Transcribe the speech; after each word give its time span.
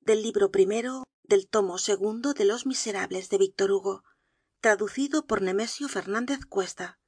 del 0.00 0.22
libro 0.22 0.50
primero 0.50 1.04
del 1.22 1.46
tomo 1.48 1.76
segundo 1.76 2.32
de 2.32 2.46
los 2.46 2.64
miserables 2.64 3.28
de 3.28 3.36
víctor 3.36 3.72
hugo 3.72 4.04
traducido 4.62 5.26
por 5.26 5.42
nemesio 5.42 5.86
fernandez 5.86 6.46
cuesta. 6.46 6.98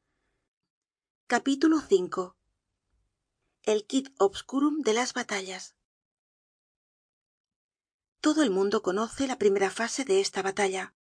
El 3.63 3.87
quid 3.87 4.09
obscurum 4.19 4.83
de 4.83 4.93
las 4.93 5.15
batallas. 5.15 5.75
Todo 8.21 8.43
el 8.43 8.51
mundo 8.51 8.83
conoce 8.83 9.27
la 9.27 9.39
primera 9.39 9.71
fase 9.71 10.05
de 10.05 10.21
esta 10.21 10.43
batalla. 10.43 10.95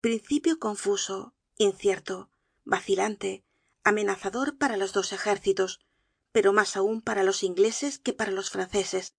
Principio 0.00 0.58
confuso 0.58 1.34
incierto 1.58 2.30
vacilante 2.64 3.44
amenazador 3.84 4.56
para 4.56 4.78
los 4.78 4.94
dos 4.94 5.12
ejércitos 5.12 5.78
pero 6.32 6.54
mas 6.54 6.76
aun 6.76 7.02
para 7.02 7.22
los 7.22 7.42
ingleses 7.42 7.98
que 7.98 8.14
para 8.14 8.30
los 8.30 8.48
franceses 8.48 9.14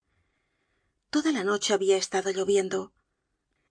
toda 1.10 1.32
la 1.32 1.44
noche 1.44 1.74
habia 1.74 1.96
estado 1.96 2.30
lloviendo. 2.30 2.92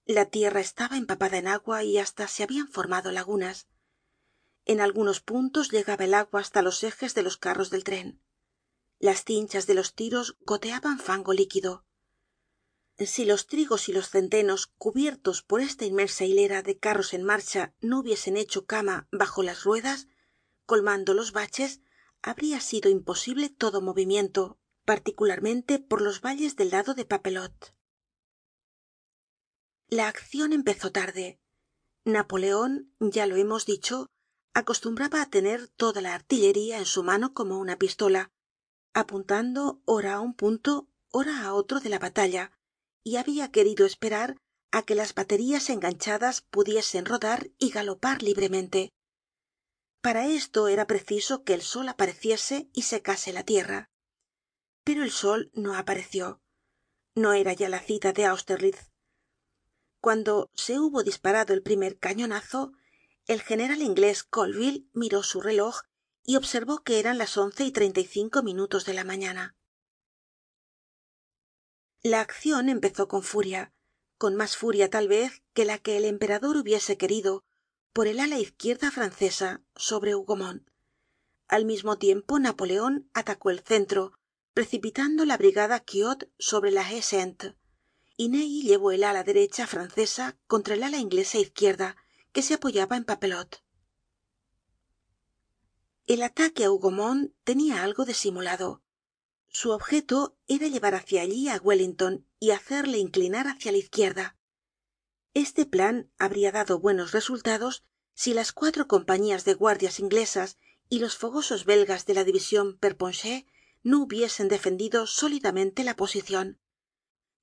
La 0.06 0.26
tierra 0.26 0.60
estaba 0.60 0.98
empapada 0.98 1.38
en 1.38 1.48
agua 1.48 1.84
y 1.84 1.98
hasta 1.98 2.28
se 2.28 2.44
habian 2.44 2.68
formado 2.68 3.12
lagunas. 3.12 3.68
En 4.66 4.82
algunos 4.82 5.22
puntos 5.22 5.72
llegaba 5.72 6.06
el 6.06 6.14
agua 6.14 6.42
hasta 6.42 6.62
los 6.62 6.84
ejes 6.84 7.16
de 7.16 7.24
los 7.24 7.38
carros 7.38 7.70
del 7.70 7.84
tren. 7.84 8.22
Las 9.00 9.24
cinchas 9.24 9.66
de 9.66 9.74
los 9.74 9.96
tiros 9.96 10.38
goteaban 10.42 11.00
fango 11.00 11.34
líquido. 11.34 11.86
Si 12.98 13.24
los 13.24 13.48
trigos 13.48 13.88
y 13.88 13.94
los 13.94 14.10
centenos 14.10 14.68
cubiertos 14.68 15.42
por 15.42 15.62
esta 15.62 15.86
inmensa 15.86 16.26
hilera 16.26 16.62
de 16.62 16.78
carros 16.78 17.14
en 17.14 17.24
marcha 17.24 17.74
no 17.80 18.00
hubiesen 18.00 18.36
hecho 18.36 18.66
cama 18.66 19.08
bajo 19.12 19.42
las 19.42 19.64
ruedas 19.64 20.08
colmando 20.66 21.16
los 21.16 21.32
baches 21.32 21.82
habría 22.22 22.60
sido 22.60 22.92
imposible 22.92 23.50
todo 23.50 23.82
movimiento 23.82 24.59
particularmente 24.90 25.78
por 25.78 26.02
los 26.02 26.20
valles 26.20 26.56
del 26.56 26.72
lado 26.72 26.96
de 26.96 27.06
papelotte 27.06 27.76
la 29.88 30.08
accion 30.08 30.52
empezó 30.52 30.92
tarde. 30.92 31.40
Napoleon 32.06 32.92
ya 33.00 33.28
lo 33.28 33.36
hemos 33.36 33.68
dicho 33.68 34.08
acostumbraba 34.56 35.22
á 35.22 35.30
tener 35.30 35.68
toda 35.68 36.02
la 36.02 36.16
artillería 36.16 36.80
en 36.80 36.88
su 36.88 37.04
mano 37.04 37.36
como 37.36 37.60
una 37.60 37.78
pistola 37.78 38.32
apuntando 39.02 39.80
ora 39.86 40.16
á 40.16 40.22
un 40.22 40.34
punto 40.34 40.72
ora 41.12 41.36
á 41.46 41.54
otro 41.54 41.80
de 41.82 41.90
la 41.90 42.00
batalla 42.00 42.52
y 43.04 43.18
había 43.18 43.52
querido 43.52 43.86
esperar 43.86 44.38
á 44.72 44.82
que 44.88 44.96
las 44.96 45.14
baterías 45.14 45.70
enganchadas 45.70 46.42
pudiesen 46.42 47.06
rodar 47.06 47.52
y 47.60 47.70
galopar 47.70 48.24
libremente. 48.24 48.90
Para 50.02 50.26
esto 50.26 50.68
era 50.68 50.88
preciso 50.88 51.44
que 51.44 51.54
el 51.54 51.62
sol 51.62 51.90
apareciese 51.90 52.72
y 52.74 52.82
secase 52.82 53.34
la 53.34 53.44
tierra 53.44 53.92
pero 54.90 55.04
el 55.04 55.12
sol 55.12 55.52
no 55.54 55.76
apareció. 55.76 56.42
No 57.14 57.34
era 57.34 57.54
ya 57.54 57.70
la 57.70 57.80
cita 57.80 58.12
de 58.12 58.26
austerlitz. 58.26 58.90
Cuando 60.02 60.50
se 60.56 60.80
hubo 60.80 61.04
disparado 61.04 61.54
el 61.54 61.62
primer 61.62 62.00
cañonazo 62.00 62.72
el 63.28 63.44
general 63.44 63.84
inglés 63.84 64.24
colville 64.24 64.88
miró 64.94 65.22
su 65.22 65.42
reloj 65.42 65.82
y 66.26 66.38
observó 66.38 66.80
que 66.80 67.00
eran 67.00 67.20
las 67.20 67.38
once 67.38 67.66
y 67.66 67.72
treinta 67.72 68.00
y 68.00 68.06
cinco 68.06 68.42
minutos 68.42 68.86
de 68.86 68.96
la 68.96 69.04
mañana. 69.04 69.56
La 72.02 72.22
accion 72.22 72.68
empezó 72.68 73.08
con 73.08 73.22
furia 73.22 73.72
con 74.18 74.36
mas 74.36 74.58
furia 74.58 74.90
tal 74.90 75.08
vez 75.08 75.44
que 75.54 75.66
la 75.66 75.78
que 75.78 75.98
el 75.98 76.06
emperador 76.06 76.58
hubiese 76.58 76.98
querido 76.98 77.44
por 77.94 78.08
el 78.08 78.20
ala 78.20 78.40
izquierda 78.40 78.90
francesa 78.90 79.62
sobre 79.76 80.16
hougomont. 80.16 80.68
Al 81.48 81.66
mismo 81.66 82.00
tiempo 82.00 82.40
napoleon 82.40 83.08
atacó 83.14 83.52
el 83.52 83.60
centro 83.60 84.19
precipitando 84.54 85.26
la 85.26 85.38
brigada 85.38 85.80
quiot 85.80 86.30
sobre 86.38 86.72
la 86.72 86.86
haie 86.86 87.02
sainte 87.02 87.56
y 88.18 88.30
ney 88.30 88.62
llevó 88.64 88.92
el 88.92 89.04
ala 89.04 89.24
derecha 89.24 89.68
francesa 89.68 90.38
contra 90.48 90.76
el 90.76 90.84
ala 90.84 90.98
inglesa 90.98 91.38
izquierda 91.38 91.96
que 92.34 92.42
se 92.42 92.56
apoyaba 92.56 92.98
en 92.98 93.06
papelotte 93.06 93.64
el 96.14 96.24
ataque 96.24 96.64
á 96.66 96.70
hougomont 96.72 97.22
tenia 97.44 97.84
algo 97.84 98.04
de 98.04 98.16
simulado. 98.16 98.82
Su 99.48 99.70
objeto 99.70 100.36
era 100.48 100.68
llevar 100.68 100.96
hacia 100.96 101.22
allí 101.22 101.50
á 101.50 101.62
wellington 101.62 102.26
y 102.40 102.50
hacerle 102.50 102.98
inclinar 102.98 103.46
hacia 103.48 103.72
la 103.72 103.78
izquierda. 103.78 104.36
Este 105.36 105.68
plan 105.68 106.12
habría 106.18 106.52
dado 106.52 106.80
buenos 106.80 107.12
resultados 107.12 107.84
si 108.16 108.34
las 108.34 108.52
cuatro 108.54 108.88
compañías 108.88 109.46
de 109.46 109.54
guardias 109.54 110.00
inglesas 110.00 110.58
y 110.90 110.98
los 110.98 111.16
fogosos 111.16 111.66
belgas 111.66 112.08
de 112.08 112.16
la 112.16 112.24
division 112.24 112.80
no 113.84 114.02
hubiesen 114.04 114.48
defendido 114.48 115.08
sólidamente 115.08 115.84
la 115.84 115.96
posicion 115.96 116.60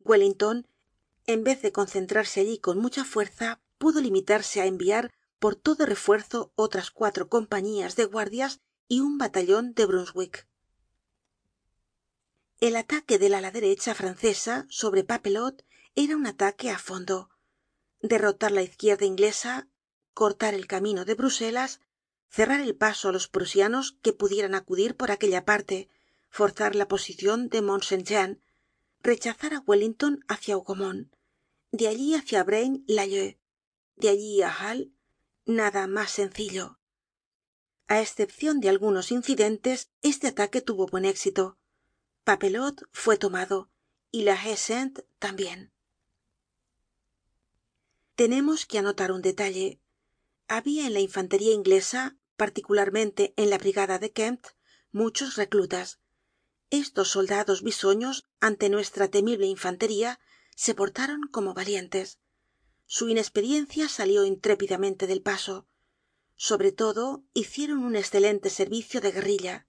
wellington 0.01 0.67
en 1.27 1.45
vez 1.45 1.61
de 1.63 1.73
concentrarse 1.73 2.41
allí 2.41 2.59
con 2.59 2.79
mucha 2.79 3.05
fuerza 3.05 3.61
pudo 3.79 4.01
limitarse 4.01 4.61
á 4.61 4.67
enviar 4.67 5.13
por 5.39 5.57
todo 5.57 5.85
refuerzo 5.87 6.53
otras 6.55 6.91
cuatro 6.91 7.29
compañías 7.29 7.97
de 7.97 8.05
guardias 8.05 8.61
y 8.89 9.01
un 9.01 9.19
batallon 9.19 9.75
de 9.75 9.87
brunswick. 9.87 10.47
El 12.59 12.77
ataque 12.77 13.19
del 13.19 13.35
ala 13.35 13.51
derecha 13.51 13.95
francesa 13.95 14.67
sobre 14.71 15.05
papelotte 15.05 15.65
era 15.95 16.17
un 16.17 16.27
ataque 16.27 16.71
á 16.71 16.79
fondo. 16.79 17.29
Derrotar 18.01 18.53
la 18.53 18.63
izquierda 18.63 19.05
inglesa 19.05 19.69
cortar 20.15 20.55
el 20.55 20.67
camino 20.67 21.05
de 21.05 21.15
bruselas 21.15 21.81
cerrar 22.31 22.61
el 22.61 22.75
paso 22.75 23.09
á 23.09 23.13
los 23.13 23.29
prusianos 23.29 23.99
que 24.03 24.13
pudieran 24.13 24.55
acudir 24.55 24.97
por 24.97 25.11
aquella 25.11 25.45
parte 25.45 25.91
forzar 26.29 26.75
la 26.75 26.89
posicion 26.89 27.49
de 27.49 27.61
mont 27.63 27.83
saint 27.83 28.07
jean 28.09 28.43
rechazar 29.03 29.53
á 29.55 29.61
wellington 29.67 30.25
hacia 30.29 30.57
hougomont 30.57 31.13
de 31.73 31.89
allí 31.89 32.15
hacia 32.15 32.45
braine 32.45 32.83
lalleud 32.87 33.37
de 33.97 34.09
allí 34.09 34.43
á 34.43 34.51
hal 34.61 34.93
nada 35.45 35.87
mas 35.87 36.11
sencillo. 36.11 36.79
A 37.89 38.01
escepcion 38.01 38.61
de 38.61 38.69
algunos 38.69 39.13
incidentes 39.13 39.91
este 40.03 40.27
ataque 40.27 40.61
tuvo 40.61 40.87
buen 40.87 41.05
éxito. 41.05 41.57
Papelotte 42.25 42.85
fue 42.93 43.17
tomado 43.17 43.71
y 44.11 44.23
la 44.23 44.35
haie 44.35 44.57
sainte 44.57 45.07
tambien 45.19 45.73
tenemos 48.17 48.65
que 48.65 48.79
anotar 48.79 49.13
un 49.13 49.21
detalle. 49.21 49.79
Habia 50.49 50.87
en 50.87 50.95
la 50.95 51.01
infantería 51.01 51.53
inglesa 51.53 52.17
particularmente 52.37 53.35
en 53.37 53.51
la 53.51 53.59
brigada 53.59 53.99
de 53.99 54.11
kempt 54.13 54.49
muchos 54.91 55.37
reclutas 55.37 56.01
estos 56.79 57.09
soldados 57.09 57.63
bisoños 57.63 58.25
ante 58.41 58.69
nuestra 58.69 59.09
temible 59.09 59.47
infantería 59.47 60.21
se 60.55 60.75
portaron 60.75 61.23
como 61.31 61.55
valientes. 61.55 62.19
Su 62.87 63.09
inexperiencia 63.09 63.89
salió 63.89 64.25
intrépidamente 64.25 65.07
del 65.07 65.23
paso. 65.23 65.67
Sobre 66.37 66.73
todo 66.73 67.25
hicieron 67.35 67.79
un 67.79 67.97
escelente 67.97 68.51
servicio 68.51 69.01
de 69.01 69.13
guerrilla. 69.13 69.67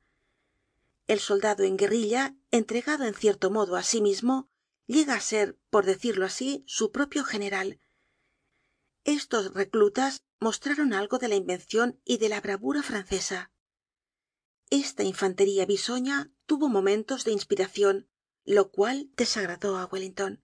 El 1.07 1.19
soldado 1.19 1.63
en 1.63 1.77
guerrilla 1.77 2.35
entregado 2.51 3.05
en 3.05 3.13
cierto 3.13 3.49
modo 3.49 3.75
á 3.75 3.83
sí 3.83 4.01
mismo 4.01 4.49
llega 4.85 5.15
á 5.15 5.21
ser 5.21 5.57
por 5.69 5.85
decirlo 5.85 6.25
así 6.25 6.63
su 6.67 6.91
propio 6.91 7.23
general. 7.23 7.79
Estos 9.03 9.53
reclutas 9.53 10.23
mostraron 10.39 10.93
algo 10.93 11.17
de 11.17 11.29
la 11.29 11.35
invencion 11.35 11.99
y 12.03 12.17
de 12.17 12.29
la 12.29 12.41
bravura 12.41 12.83
francesa 12.83 13.51
esta 14.69 15.03
infantería 15.03 15.65
bisoña 15.65 16.31
tuvo 16.45 16.67
momentos 16.67 17.23
de 17.23 17.31
inspiracion 17.31 18.09
lo 18.43 18.71
cual 18.71 19.09
desagradó 19.17 19.77
á 19.77 19.85
wellington. 19.91 20.43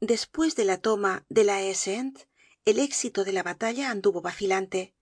Despues 0.00 0.54
de 0.56 0.64
la 0.64 0.78
toma 0.78 1.26
de 1.28 1.44
la 1.44 1.56
haie 1.56 1.74
sainte 1.74 2.28
el 2.64 2.78
éxito 2.78 3.24
de 3.24 3.32
la 3.32 3.42
batalla 3.42 3.90
anduvo 3.90 4.20
vacilante. 4.20 4.94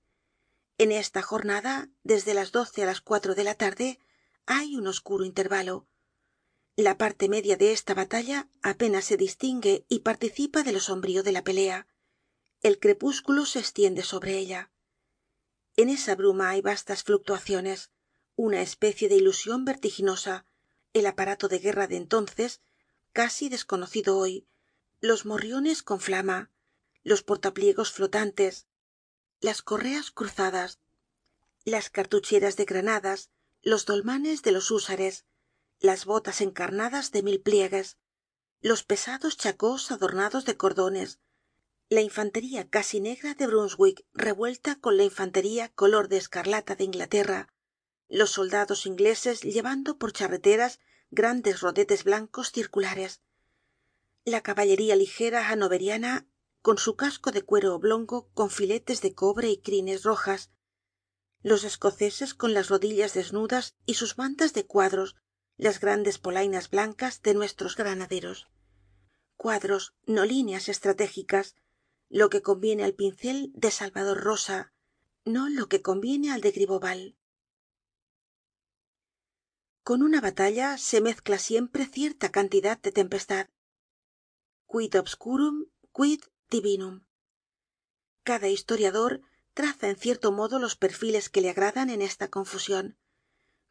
En 0.78 0.93
esta 0.93 1.21
jornada 1.21 1.91
desde 2.03 2.33
las 2.33 2.53
doce 2.53 2.83
á 2.83 2.87
las 2.87 3.00
cuatro 3.00 3.34
de 3.34 3.44
la 3.44 3.55
tarde 3.55 3.99
hay 4.47 4.77
un 4.77 4.87
oscuro 4.87 5.25
intervalo. 5.25 5.87
La 6.77 6.97
parte 6.97 7.28
media 7.28 7.56
de 7.56 7.73
esta 7.73 7.93
batalla 7.94 8.49
apenas 8.62 9.05
se 9.05 9.19
distingue 9.19 9.85
y 9.88 10.00
participa 10.00 10.62
de 10.62 10.73
lo 10.73 10.81
sombrío 10.81 11.23
de 11.23 11.32
la 11.32 11.44
pelea. 11.44 11.87
El 12.62 12.79
crepúsculo 12.79 13.44
se 13.44 13.58
estiende 13.58 14.03
sobre 14.03 14.38
ella 14.38 14.70
en 15.81 15.88
esa 15.88 16.15
bruma 16.15 16.50
hay 16.50 16.61
vastas 16.61 17.05
fluctuaciones 17.05 17.91
una 18.37 18.61
especie 18.61 19.09
de 19.09 19.17
ilusion 19.17 19.65
vertiginosa 19.65 20.44
el 20.93 21.06
aparato 21.06 21.49
de 21.49 21.59
guerra 21.59 21.87
de 21.87 21.97
entonces 21.97 22.61
casi 23.15 23.49
desconocido 23.49 24.19
hoy 24.19 24.47
los 25.00 25.25
morriones 25.25 25.82
con 25.82 25.99
flama 25.99 26.50
los 27.03 27.23
portapliegos 27.23 27.93
flotantes 27.93 28.67
las 29.41 29.62
correas 29.62 30.11
cruzadas 30.11 30.81
las 31.65 31.88
cartucheras 31.88 32.59
de 32.59 32.67
granadas 32.67 33.31
los 33.62 33.87
dolmanes 33.87 34.43
de 34.43 34.53
los 34.53 34.71
húsares 34.71 35.25
las 35.79 36.05
botas 36.05 36.43
encarnadas 36.43 37.11
de 37.11 37.23
mil 37.23 37.41
pliegues 37.41 37.97
los 38.61 38.85
pesados 38.85 39.38
chacós 39.38 39.91
adornados 39.91 40.44
de 40.44 40.59
cordones 40.59 41.21
la 41.90 42.02
infantería 42.02 42.70
casi 42.70 43.00
negra 43.00 43.34
de 43.34 43.48
brunswick 43.48 44.06
revuelta 44.14 44.76
con 44.76 44.96
la 44.96 45.02
infantería 45.02 45.70
color 45.70 46.06
de 46.06 46.19
escarlata 46.19 46.76
de 46.76 46.84
inglaterra 46.84 47.52
los 48.08 48.31
soldados 48.31 48.87
ingleses 48.87 49.40
llevando 49.40 49.98
por 49.98 50.12
charreteras 50.12 50.78
grandes 51.10 51.60
rodetes 51.60 52.04
blancos 52.04 52.52
circulares 52.52 53.22
la 54.25 54.40
caballería 54.40 54.94
ligera 54.94 55.48
hannoveriana 55.48 56.28
con 56.62 56.78
su 56.78 56.94
casco 56.94 57.32
de 57.32 57.42
cuero 57.42 57.75
oblongo 57.75 58.31
con 58.34 58.50
filetes 58.50 59.02
de 59.02 59.12
cobre 59.12 59.50
y 59.50 59.58
crines 59.58 60.04
rojas 60.04 60.52
los 61.43 61.64
escoceses 61.64 62.34
con 62.34 62.54
las 62.54 62.69
rodillas 62.69 63.14
desnudas 63.14 63.75
y 63.84 63.94
sus 63.94 64.16
mantas 64.16 64.52
de 64.52 64.64
cuadros 64.64 65.16
las 65.56 65.81
grandes 65.81 66.19
polainas 66.19 66.70
blancas 66.70 67.20
de 67.22 67.34
nuestros 67.34 67.76
granaderos. 67.76 68.48
Cuadros 69.36 69.94
no 70.06 70.25
líneas 70.25 70.69
estratégicas 70.69 71.56
lo 72.10 72.28
que 72.28 72.42
conviene 72.42 72.84
al 72.84 72.94
pincel 72.94 73.50
de 73.54 73.70
salvador 73.70 74.18
rosa 74.22 74.74
no 75.24 75.48
lo 75.48 75.68
que 75.68 75.80
conviene 75.80 76.30
al 76.30 76.42
de 76.42 76.50
gribeauval 76.50 77.16
con 79.82 80.02
una 80.02 80.20
batalla 80.20 80.76
se 80.78 81.00
mezcla 81.00 81.38
siempre 81.38 81.86
cierta 81.86 82.30
cantidad 82.30 82.78
de 82.78 82.92
tempestad. 82.92 83.48
Quid 84.68 84.96
obscurum 84.96 85.66
quid 85.92 86.20
divinum. 86.48 87.06
Cada 88.22 88.48
historiador 88.48 89.22
traza 89.54 89.88
en 89.88 89.96
cierto 89.96 90.30
modo 90.30 90.58
los 90.58 90.76
perfiles 90.76 91.28
que 91.28 91.40
le 91.40 91.50
agradan 91.50 91.90
en 91.90 92.02
esta 92.02 92.28
confusion 92.28 92.98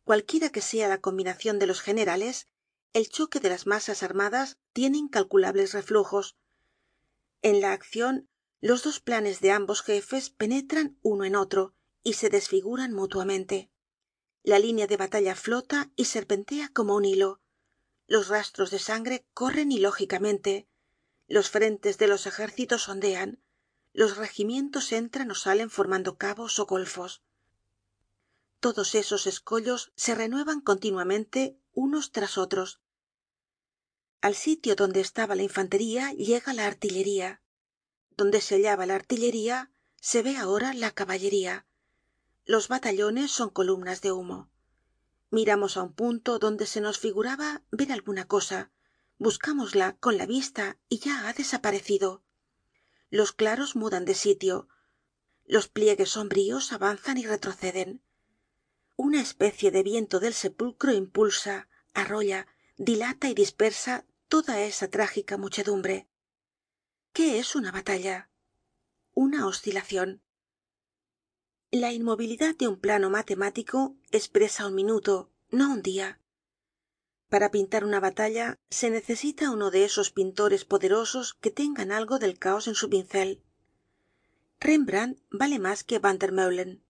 cualquiera 0.03 0.49
que 0.49 0.61
sea 0.61 0.87
la 0.87 0.99
combinacion 0.99 1.59
de 1.59 1.67
los 1.67 1.81
generales 1.81 2.47
el 2.93 3.09
choque 3.09 3.39
de 3.39 3.49
las 3.49 3.67
masas 3.67 4.01
armadas 4.01 4.57
tiene 4.73 4.97
incalculables 4.97 5.73
reflujos 5.73 6.35
en 7.41 7.61
la 7.61 7.73
accion 7.73 8.29
los 8.61 8.83
dos 8.83 8.99
planes 8.99 9.39
de 9.39 9.51
ambos 9.51 9.81
jefes 9.81 10.29
penetran 10.29 10.97
uno 11.01 11.23
en 11.23 11.35
otro 11.35 11.73
y 12.03 12.13
se 12.13 12.29
desfiguran 12.29 12.93
mutuamente. 12.93 13.71
La 14.43 14.59
línea 14.59 14.87
de 14.87 14.97
batalla 14.97 15.35
flota 15.35 15.91
y 15.95 16.05
serpentea 16.05 16.69
como 16.73 16.95
un 16.95 17.05
hilo. 17.05 17.41
Los 18.07 18.27
rastros 18.27 18.71
de 18.71 18.79
sangre 18.79 19.25
corren 19.33 19.71
ilógicamente. 19.71 20.67
Los 21.27 21.49
frentes 21.49 21.97
de 21.97 22.07
los 22.07 22.25
ejércitos 22.25 22.89
ondean. 22.89 23.41
Los 23.93 24.17
regimientos 24.17 24.91
entran 24.91 25.31
ó 25.31 25.35
salen 25.35 25.69
formando 25.69 26.17
cabos 26.17 26.59
ó 26.59 26.65
golfos. 26.65 27.23
Todos 28.59 28.95
esos 28.95 29.25
escollos 29.25 29.93
se 29.95 30.15
renuevan 30.15 30.59
continuamente 30.59 31.57
unos 31.71 32.11
tras 32.11 32.37
otros 32.37 32.81
al 34.21 34.35
sitio 34.35 34.75
donde 34.75 34.99
estaba 34.99 35.35
la 35.35 35.43
infantería 35.43 36.11
llega 36.13 36.53
la 36.53 36.67
artillería. 36.67 37.41
Donde 38.17 38.41
se 38.41 38.55
hallaba 38.55 38.85
la 38.85 38.95
artillería 38.95 39.71
se 40.01 40.21
ve 40.23 40.35
ahora 40.35 40.73
la 40.73 40.91
caballería. 40.91 41.65
Los 42.45 42.67
batallones 42.67 43.31
son 43.31 43.49
columnas 43.49 44.01
de 44.01 44.11
humo. 44.11 44.49
Miramos 45.31 45.77
á 45.77 45.83
un 45.83 45.93
punto 45.93 46.39
donde 46.39 46.65
se 46.65 46.81
nos 46.81 46.99
figuraba 46.99 47.63
ver 47.71 47.91
alguna 47.91 48.25
cosa. 48.25 48.71
Buscámosla 49.19 49.97
con 49.97 50.17
la 50.17 50.25
vista 50.25 50.77
y 50.89 50.99
ya 50.99 51.27
ha 51.27 51.33
desaparecido. 51.33 52.23
Los 53.09 53.31
claros 53.31 53.75
mudan 53.75 54.05
de 54.05 54.15
sitio. 54.15 54.67
Los 55.45 55.67
pliegues 55.67 56.09
sombríos 56.09 56.73
avanzan 56.73 57.17
y 57.17 57.25
retroceden. 57.25 58.01
Una 58.95 59.21
especie 59.21 59.71
de 59.71 59.83
viento 59.83 60.19
del 60.19 60.33
sepulcro 60.33 60.91
impulsa 60.91 61.69
arrolla 61.93 62.47
dilata 62.77 63.29
y 63.29 63.33
dispersa 63.33 64.05
toda 64.29 64.61
esa 64.61 64.87
trágica 64.89 65.37
muchedumbre. 65.37 66.07
Qué 67.13 67.39
es 67.39 67.55
una 67.55 67.71
batalla 67.71 68.29
una 69.13 69.47
oscilacion 69.47 70.21
la 71.71 71.91
inmovilidad 71.91 72.55
de 72.55 72.67
un 72.67 72.79
plano 72.79 73.09
matemático 73.09 73.97
espresa 74.11 74.67
un 74.67 74.75
minuto 74.75 75.31
no 75.49 75.73
un 75.73 75.81
dia 75.81 76.21
para 77.27 77.51
pintar 77.51 77.83
una 77.83 77.99
batalla 77.99 78.57
se 78.69 78.89
necesita 78.89 79.51
uno 79.51 79.71
de 79.71 79.83
esos 79.83 80.11
pintores 80.11 80.63
poderosos 80.63 81.33
que 81.33 81.51
tengan 81.51 81.91
algo 81.91 82.17
del 82.17 82.39
caos 82.39 82.67
en 82.67 82.75
su 82.75 82.89
pincel. 82.89 83.43
Rembrandt 84.59 85.21
vale 85.29 85.59
mas 85.59 85.83
que 85.83 85.99
vandermeulen 85.99 86.83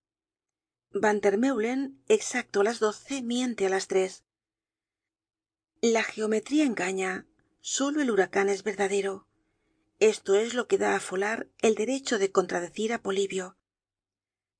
vandermeulen 0.91 2.01
exacto 2.07 2.61
á 2.61 2.63
las 2.63 2.79
doce 2.79 3.21
miente 3.21 3.65
á 3.65 3.69
las 3.69 3.87
tres. 3.91 4.23
La 5.81 6.03
geometría 6.03 6.63
engaña 6.65 7.25
solo 7.61 8.01
el 8.01 8.11
huracan 8.11 8.49
es 8.49 8.63
verdadero. 8.63 9.27
Esto 9.99 10.35
es 10.35 10.53
lo 10.53 10.67
que 10.67 10.77
da 10.77 10.95
á 10.95 10.99
folard 10.99 11.47
el 11.61 11.75
derecho 11.75 12.19
de 12.19 12.31
contradecir 12.31 12.93
á 12.93 13.01
polibio. 13.01 13.57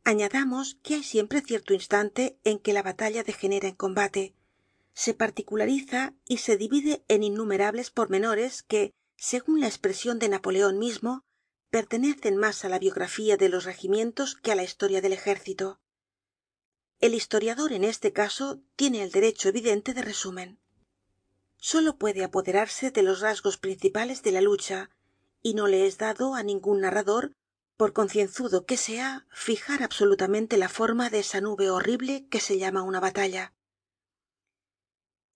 Añadamos 0.03 0.77
que 0.83 0.95
hay 0.95 1.03
siempre 1.03 1.41
cierto 1.41 1.73
instante 1.73 2.39
en 2.43 2.59
que 2.59 2.73
la 2.73 2.83
batalla 2.83 3.23
degenera 3.23 3.67
en 3.67 3.75
combate 3.75 4.35
se 4.93 5.13
particulariza 5.13 6.13
y 6.25 6.37
se 6.37 6.57
divide 6.57 7.05
en 7.07 7.23
innumerables 7.23 7.89
pormenores 7.89 8.63
que 8.63 8.93
segun 9.15 9.61
la 9.61 9.67
espresion 9.67 10.19
de 10.19 10.27
napoleon 10.27 10.77
mismo 10.77 11.23
pertenecen 11.69 12.35
mas 12.35 12.65
á 12.65 12.69
la 12.69 12.79
biografía 12.79 13.37
de 13.37 13.47
los 13.47 13.63
regimientos 13.63 14.35
que 14.35 14.51
á 14.51 14.55
la 14.55 14.63
historia 14.63 14.99
del 15.01 15.13
ejército. 15.13 15.79
El 16.99 17.13
historiador 17.13 17.71
en 17.71 17.85
este 17.85 18.11
caso 18.11 18.61
tiene 18.75 19.01
el 19.03 19.11
derecho 19.11 19.47
evidente 19.47 19.93
de 19.93 20.01
resumen 20.01 20.59
solo 21.59 21.97
puede 21.97 22.23
apoderarse 22.23 22.89
de 22.91 23.03
los 23.03 23.19
rasgos 23.19 23.57
principales 23.57 24.23
de 24.23 24.31
la 24.31 24.41
lucha 24.41 24.89
y 25.41 25.53
no 25.53 25.67
le 25.67 25.85
es 25.87 25.97
dado 25.97 26.33
á 26.33 26.43
ningun 26.43 26.81
narrador 26.81 27.33
por 27.77 27.93
concienzudo 27.93 28.65
que 28.65 28.77
sea 28.77 29.25
fijar 29.31 29.83
absolutamente 29.83 30.57
la 30.57 30.69
forma 30.69 31.09
de 31.09 31.19
esa 31.19 31.41
nube 31.41 31.69
horrible 31.69 32.27
que 32.27 32.39
se 32.39 32.57
llama 32.57 32.83
una 32.83 32.99
batalla. 32.99 33.53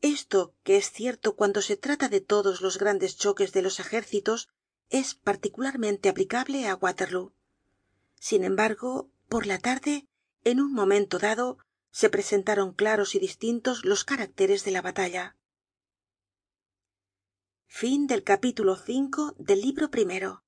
Esto 0.02 0.54
que 0.64 0.76
es 0.76 0.92
cierto 0.92 1.36
cuando 1.36 1.62
se 1.62 1.78
trata 1.78 2.10
de 2.10 2.20
todos 2.20 2.62
los 2.62 2.78
grandes 2.78 3.16
choques 3.16 3.54
de 3.54 3.62
los 3.62 3.80
ejércitos 3.80 4.50
es 4.90 5.16
particularmente 5.16 6.10
aplicable 6.10 6.68
á 6.68 6.76
waterloo. 6.76 7.34
Sin 8.20 8.44
embargo 8.44 9.10
por 9.30 9.46
la 9.46 9.60
tarde 9.60 10.08
en 10.44 10.60
un 10.60 10.74
momento 10.74 11.20
dado 11.20 11.58
se 11.92 12.10
presentaron 12.10 12.74
claros 12.74 13.16
y 13.16 13.20
distintos 13.20 13.86
los 13.86 14.04
caracteres 14.04 14.66
de 14.66 14.72
la 14.72 14.82
batalla 14.82 15.38
Fin 17.76 18.06
del 18.06 18.24
capítulo 18.24 18.76
5 18.76 19.34
del 19.40 19.62
libro 19.62 19.90
primero. 19.90 20.44